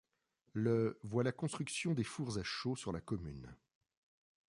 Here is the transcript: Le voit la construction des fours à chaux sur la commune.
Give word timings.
Le 0.53 0.97
voit 1.03 1.21
la 1.21 1.31
construction 1.31 1.93
des 1.93 2.03
fours 2.03 2.39
à 2.39 2.43
chaux 2.43 2.75
sur 2.75 2.91
la 2.91 3.01
commune. 3.01 3.55